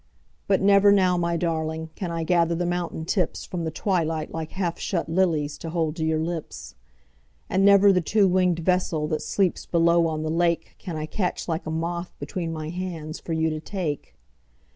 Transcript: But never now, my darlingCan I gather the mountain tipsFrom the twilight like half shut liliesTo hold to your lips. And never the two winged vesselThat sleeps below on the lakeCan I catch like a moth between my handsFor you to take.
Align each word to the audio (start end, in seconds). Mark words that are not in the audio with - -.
But 0.47 0.61
never 0.63 0.91
now, 0.91 1.15
my 1.15 1.37
darlingCan 1.37 2.09
I 2.09 2.23
gather 2.23 2.55
the 2.55 2.65
mountain 2.65 3.05
tipsFrom 3.05 3.65
the 3.65 3.69
twilight 3.69 4.31
like 4.33 4.53
half 4.53 4.79
shut 4.79 5.07
liliesTo 5.07 5.69
hold 5.69 5.95
to 5.97 6.03
your 6.03 6.17
lips. 6.17 6.73
And 7.51 7.63
never 7.63 7.93
the 7.93 8.01
two 8.01 8.27
winged 8.27 8.65
vesselThat 8.65 9.21
sleeps 9.21 9.67
below 9.67 10.07
on 10.07 10.23
the 10.23 10.31
lakeCan 10.31 10.95
I 10.95 11.05
catch 11.05 11.47
like 11.47 11.67
a 11.67 11.69
moth 11.69 12.15
between 12.19 12.51
my 12.51 12.71
handsFor 12.71 13.37
you 13.39 13.51
to 13.51 13.59
take. 13.59 14.15